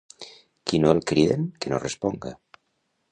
Qui 0.69 0.79
no 0.85 0.93
el 0.95 1.01
criden, 1.11 1.45
que 1.65 1.73
no 1.73 1.81
responga. 1.85 2.33